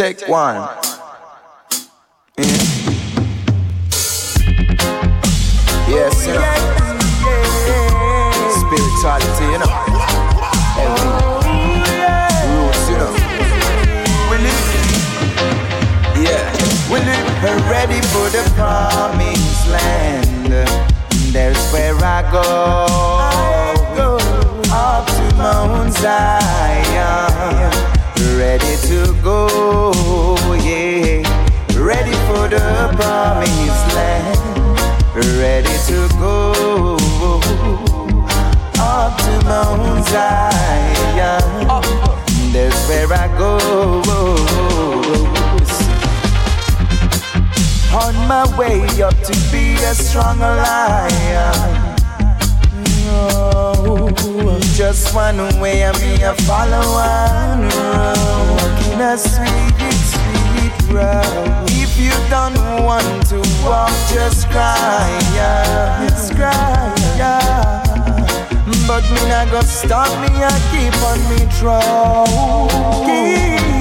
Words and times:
Take 0.00 0.26
one. 0.28 0.56
Yeah. 2.38 2.46
Mm. 2.46 2.70
Yes, 5.90 6.26
you 6.26 6.32
know. 6.32 6.40
Spirituality, 8.62 9.44
you 9.44 9.58
know. 9.60 9.72
Every 10.80 11.04
roots, 12.48 12.84
you 12.88 12.96
know. 12.96 13.12
We 14.30 14.36
live, 14.40 14.60
yeah. 16.16 16.48
We 16.90 16.96
live 17.04 17.68
ready 17.68 18.00
for 18.08 18.26
the 18.30 18.40
promised 18.56 18.99
There's 42.52 42.74
where 42.88 43.12
I 43.12 43.28
go. 43.38 43.58
On 47.94 48.14
my 48.26 48.44
way 48.58 49.02
up 49.02 49.14
to 49.22 49.32
be 49.52 49.74
a 49.74 49.94
strong 49.94 50.40
lion. 50.40 51.96
Just 54.74 55.14
one 55.14 55.38
way 55.60 55.84
I'm 55.84 55.94
a 55.94 56.34
follow 56.42 56.82
Walking 58.50 59.00
a 59.00 59.16
sweet, 59.16 59.94
sweet 60.10 60.74
road. 60.92 61.66
If 61.68 61.96
you 61.96 62.10
don't 62.28 62.58
want 62.84 63.26
to 63.28 63.38
walk, 63.64 63.92
just 64.12 64.48
cry, 64.48 65.20
yeah. 65.34 66.08
Just 66.08 66.34
cry. 66.34 66.99
But 68.90 69.06
me 69.12 69.22
not 69.28 69.48
go 69.52 69.60
stop 69.60 70.10
me, 70.20 70.26
I 70.42 70.50
keep 70.72 70.92
on 71.04 71.20
me 71.30 71.38
throw. 71.60 73.79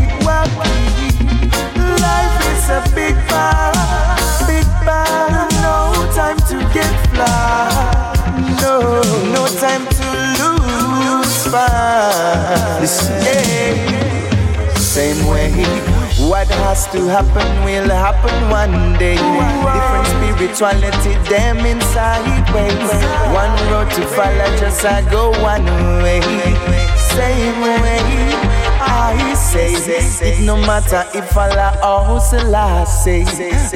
To 16.92 17.06
happen 17.08 17.48
will 17.66 17.90
happen 17.90 18.50
one 18.50 18.98
day. 18.98 19.16
Different 19.16 20.08
spirituality, 20.16 21.14
them 21.30 21.66
inside 21.66 22.54
ways. 22.54 22.92
One 23.34 23.54
road 23.72 23.90
to 23.92 24.06
follow, 24.16 24.50
just 24.58 24.84
I 24.86 25.02
go 25.10 25.32
one 25.42 25.66
way. 26.04 26.22
Same 26.98 27.62
way. 27.62 28.50
I 28.82 29.34
say 29.36 29.74
it 29.76 30.40
no 30.46 30.56
matter 30.56 31.04
if 31.14 31.36
Allah 31.36 31.76
or 31.84 32.06
hustle 32.06 32.56
I 32.56 32.86
say 32.86 33.24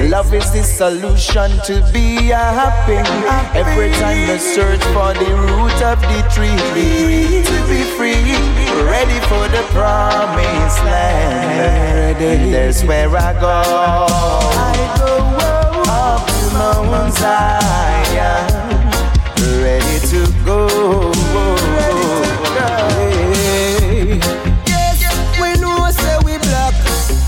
Love 0.08 0.32
is 0.32 0.50
the 0.52 0.62
solution 0.62 1.50
to 1.66 1.82
be 1.92 2.28
happy 2.32 2.98
Every 3.58 3.90
time 4.00 4.30
I 4.30 4.38
search 4.38 4.82
for 4.94 5.12
the 5.12 5.30
root 5.46 5.82
of 5.82 6.00
the 6.00 6.20
tree 6.32 6.56
land 12.24 12.54
There's 12.54 12.82
where 12.84 13.16
I 13.16 13.32
go. 13.40 13.62
I 14.56 14.74
go 14.98 15.12
up 15.90 16.26
to 16.26 16.44
Mount 16.54 17.12
Zion. 17.14 18.46
Ready 19.62 19.98
to 20.08 20.20
go. 20.44 20.58
Yeah 24.66 24.94
We 25.40 25.48
know 25.60 25.90
say 25.90 26.16
we 26.24 26.38
black, 26.38 26.74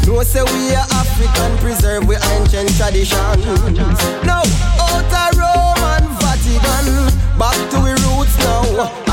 know 0.06 0.22
say 0.22 0.42
we 0.42 0.74
are 0.74 0.86
African, 1.00 1.58
preserve 1.58 2.06
we 2.06 2.16
ancient 2.16 2.70
traditions. 2.76 3.44
No, 4.24 4.42
outer 4.86 5.28
Rome 5.38 5.84
and 5.94 6.08
Vatican, 6.20 6.86
back 7.38 7.58
to 7.70 7.78
we 7.84 7.90
roots 7.90 8.36
now. 8.38 9.05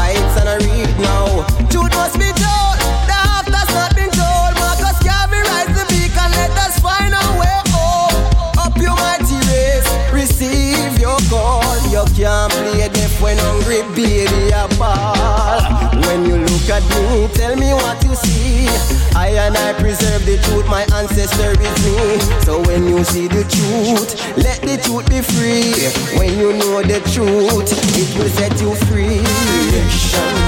Baby, 13.96 14.50
a 14.52 14.68
ball. 14.78 15.62
When 16.08 16.26
you 16.26 16.38
look 16.38 16.70
at 16.70 16.84
me, 16.94 17.28
tell 17.34 17.56
me 17.56 17.74
what 17.74 18.04
you 18.04 18.16
see. 18.16 18.68
I 19.16 19.30
and 19.38 19.56
I 19.56 19.74
preserve 19.74 20.26
the 20.26 20.38
truth, 20.44 20.68
my 20.68 20.84
ancestor 20.94 21.52
is 21.54 21.78
me. 21.86 22.20
So 22.46 22.62
when 22.62 22.88
you 22.88 23.04
see 23.04 23.28
the 23.28 23.44
truth, 23.46 24.18
let 24.38 24.62
the 24.62 24.78
truth 24.82 25.08
be 25.10 25.22
free. 25.22 25.74
When 26.18 26.38
you 26.38 26.54
know 26.54 26.82
the 26.82 27.00
truth, 27.14 27.70
it 27.70 28.10
will 28.18 28.30
set 28.30 28.60
you 28.62 28.74
free. 28.90 29.22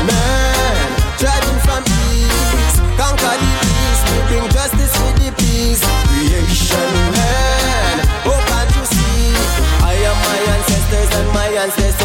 Man, 0.10 0.88
driving 1.18 1.60
from 1.66 1.84
east, 2.10 2.82
conquer 2.98 3.36
the 3.38 3.52
east, 3.62 4.04
bring 4.28 4.46
justice 4.50 4.94
with 5.02 5.18
the 5.22 5.30
peace. 5.38 5.82
Creation 6.10 6.92
man, 7.14 7.96
oh 8.26 8.40
can't 8.50 8.72
you 8.76 8.86
see? 8.86 9.34
I 9.86 9.94
am 9.94 10.18
my 10.26 10.40
ancestors 10.56 11.10
and 11.20 11.28
my 11.34 11.50
ancestor 11.64 12.05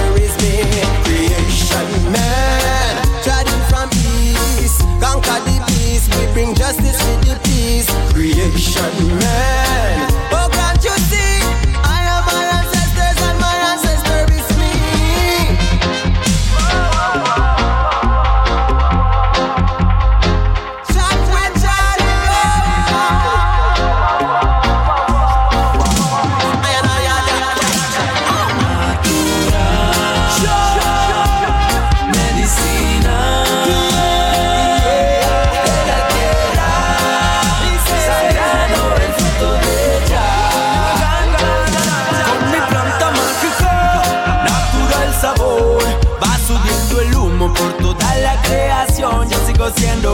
100% 49.76 50.09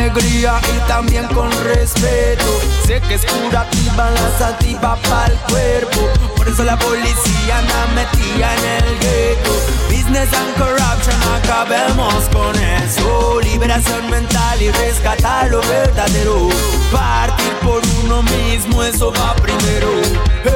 alegría 0.00 0.60
y 0.74 0.88
también 0.88 1.26
con 1.28 1.50
respeto. 1.64 2.60
Sé 2.86 3.00
que 3.02 3.14
es 3.14 3.24
curativa, 3.24 4.10
la 4.10 4.38
sativa 4.38 4.96
para 4.96 5.26
el 5.26 5.38
cuerpo. 5.40 6.08
Por 6.36 6.48
eso 6.48 6.64
la 6.64 6.78
policía 6.78 7.58
anda 7.58 7.86
metida 7.94 8.54
en 8.56 8.84
el 8.84 8.98
gueto. 8.98 9.50
Business 9.88 10.32
and 10.32 10.54
corruption, 10.56 11.16
acabemos 11.42 12.28
con 12.32 12.54
eso. 12.56 13.40
Liberación 13.42 14.10
mental 14.10 14.62
y 14.62 14.70
rescatar 14.70 15.50
lo 15.50 15.60
verdadero. 15.62 16.48
Partir 16.90 17.52
por 17.62 17.82
uno 18.04 18.22
mismo, 18.22 18.82
eso 18.82 19.12
va 19.12 19.34
primero. 19.36 19.88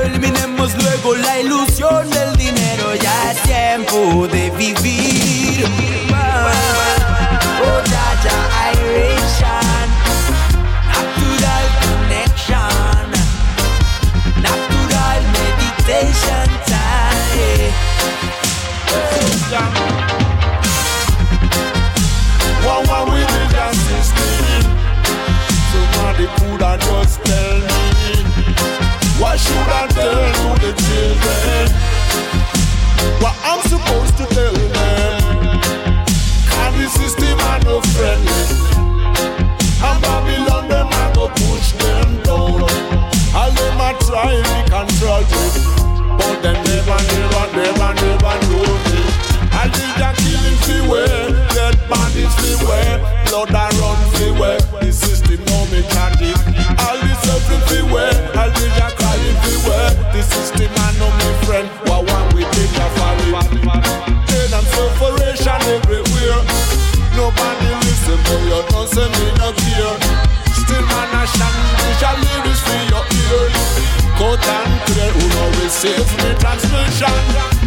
Eliminemos 0.04 0.74
luego 0.74 1.16
la 1.16 1.40
ilusión 1.40 2.08
del 2.10 2.36
dinero. 2.36 2.94
Ya 2.94 3.32
es 3.32 3.42
tiempo 3.42 4.26
de 4.28 4.50
vivir. 4.50 5.93
just 27.02 27.24
tell 27.24 27.58
me? 27.58 28.22
Why 29.20 29.36
should 29.36 29.68
I 29.80 29.86
tell 29.88 30.32
to 30.40 30.50
the 30.62 30.72
children? 30.84 31.66
What 33.22 33.36
I'm 33.42 33.60
supposed 33.72 34.16
to 34.18 34.26
tell 34.34 34.52
them? 34.52 34.74
Can 36.50 36.72
the 36.78 36.88
system 36.88 37.38
are 37.50 37.60
no 37.64 37.80
friendly. 37.94 38.42
And 39.86 39.98
Babylon 40.02 40.68
them 40.68 40.88
I 40.90 41.12
go 41.14 41.28
push 41.28 41.72
them 41.72 42.22
down. 42.22 42.62
All 43.38 43.50
them 43.58 43.80
I 43.80 43.92
try 44.06 44.34
to 44.42 44.58
control 44.70 45.22
them. 45.22 45.93
Separation 65.36 65.74
everywhere. 65.74 66.40
Nobody 67.16 67.70
listen, 67.82 68.18
but 68.24 68.40
you 68.46 68.60
don't 68.70 68.88
say 68.88 69.06
me 69.06 69.26
no 69.38 69.52
care. 69.52 69.96
Still 70.54 70.82
man 70.86 71.14
a 71.14 71.26
stand, 71.26 71.58
visual 71.82 72.16
lyrics 72.22 72.60
for 72.62 72.80
your 72.90 73.04
ear. 73.04 73.50
Cut 74.18 74.46
and 74.46 74.74
clear, 74.86 75.10
who 75.10 75.24
no 75.34 75.44
receive 75.62 76.06
me 76.22 76.30
transmission. 76.38 77.18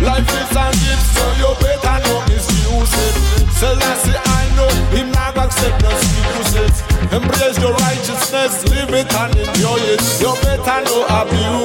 Life 0.02 0.28
is 0.28 0.56
a 0.56 0.68
gift, 0.72 1.06
so 1.16 1.26
you 1.40 1.52
better 1.60 1.98
not 2.08 2.30
misuse 2.30 2.94
it. 2.94 3.16
Selassie, 3.52 4.16
I 4.16 4.44
know 4.56 4.70
him 4.96 5.12
not 5.12 5.38
accept 5.38 5.82
no 5.84 5.90
excuses. 5.90 6.84
Embrace 7.12 7.60
your 7.60 7.74
righteousness, 7.74 8.64
live 8.70 8.94
it 8.94 9.14
and 9.14 9.36
enjoy 9.36 9.80
it. 9.92 10.02
You 10.22 10.34
better 10.44 10.80
not 10.84 11.28
abuse 11.28 11.57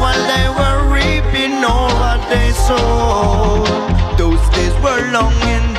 while 0.00 0.22
they 0.32 0.48
were 0.58 0.94
reaping 0.94 1.64
all 1.64 1.90
what 2.00 2.20
they 2.28 2.52
sowed. 2.52 3.66
Those 4.18 4.42
days 4.50 4.74
were 4.82 5.10
long 5.12 5.32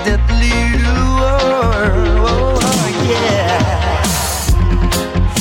that 0.08 0.24
little 0.40 1.04
world. 1.20 2.64
Oh, 2.64 2.88
yeah. 3.12 4.04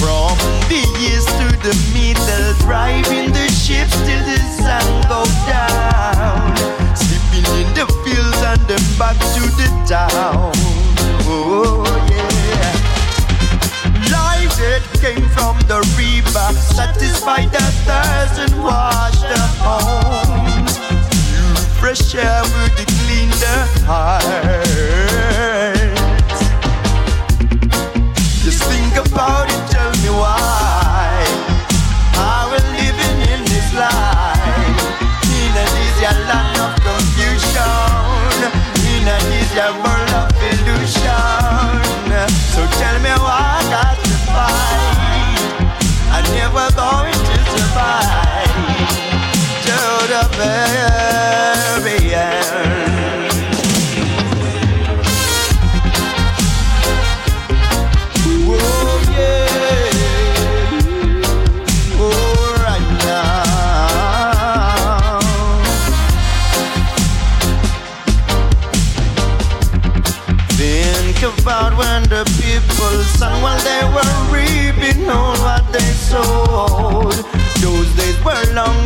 From 0.01 0.35
the 0.67 0.83
east 0.99 1.31
to 1.39 1.47
the 1.63 1.75
middle, 1.95 2.51
driving 2.67 3.33
the 3.33 3.47
ships 3.49 3.95
till 4.07 4.23
the 4.27 4.39
sun 4.59 4.87
go 5.07 5.23
down. 5.47 6.57
Sleeping 6.97 7.47
in 7.61 7.69
the 7.79 7.87
fields 8.03 8.43
and 8.43 8.61
then 8.67 8.85
back 8.99 9.19
to 9.35 9.43
the 9.55 9.69
town. 9.87 10.53
Oh, 11.29 11.76
came 15.15 15.29
from 15.29 15.57
the 15.69 15.79
river, 15.97 16.53
satisfy 16.75 17.47
the 17.47 17.67
thirst 17.87 18.41
and 18.41 18.63
wash 18.63 19.21
the 19.21 19.39
homes. 19.63 20.79
Fresh 21.79 22.15
air 22.17 22.43
would 22.43 22.77
clean 22.89 23.31
the 23.31 23.85
heart. 23.87 24.66
Very 50.37 52.13
end. 52.15 53.33
Oh 58.49 59.01
yeah. 59.17 59.49
Oh 61.99 62.55
right 62.67 62.89
now. 63.05 63.47
Think 70.57 71.19
about 71.23 71.73
when 71.79 72.03
the 72.05 72.25
people 72.43 72.97
sang 73.17 73.41
while 73.43 73.61
they 73.65 73.85
were 73.95 74.15
reaping 74.35 75.07
what 75.07 75.65
they 75.73 75.93
sowed. 76.11 77.25
Those 77.63 77.89
days 77.97 78.19
were 78.23 78.45
long 78.53 78.86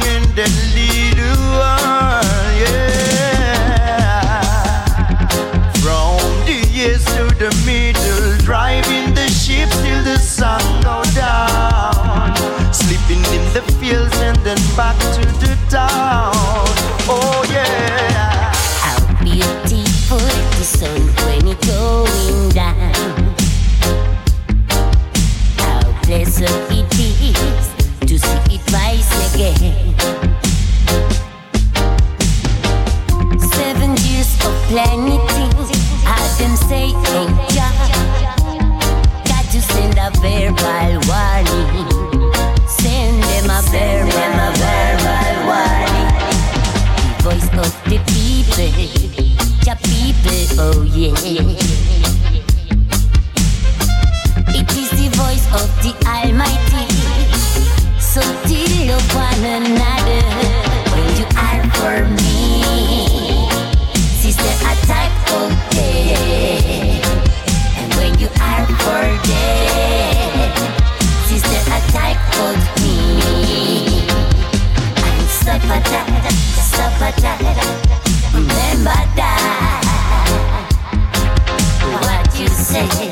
say, 82.70 83.10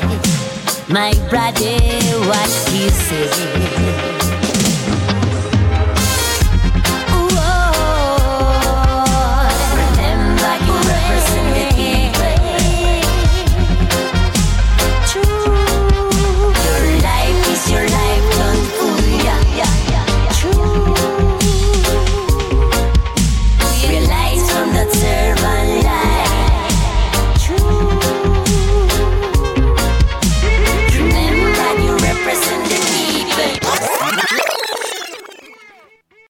my 0.87 1.11
brother, 1.29 1.75
what 2.27 2.49
you 2.73 2.89
say. 2.89 4.18